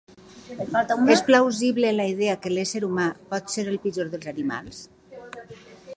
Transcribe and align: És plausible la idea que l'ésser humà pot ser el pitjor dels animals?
És 1.15 1.21
plausible 1.27 1.91
la 1.97 2.07
idea 2.13 2.37
que 2.45 2.53
l'ésser 2.55 2.83
humà 2.89 3.07
pot 3.35 3.53
ser 3.57 3.69
el 3.75 3.81
pitjor 3.87 4.13
dels 4.15 4.29
animals? 4.37 4.81